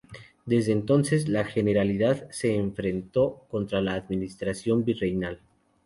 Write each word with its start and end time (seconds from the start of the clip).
Desde 0.47 0.71
entonces, 0.71 1.29
la 1.29 1.45
Generalidad 1.45 2.27
se 2.31 2.55
enfrentó 2.55 3.45
contra 3.51 3.81
la 3.83 3.93
administración 3.93 4.83
virreinal. 4.83 5.41